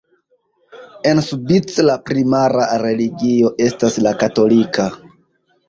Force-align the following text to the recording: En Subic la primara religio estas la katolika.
En 1.11 1.21
Subic 1.27 1.73
la 1.89 1.99
primara 2.09 2.65
religio 2.85 3.55
estas 3.69 4.01
la 4.09 4.17
katolika. 4.25 4.91